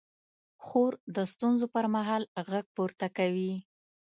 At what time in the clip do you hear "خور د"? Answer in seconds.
0.65-1.17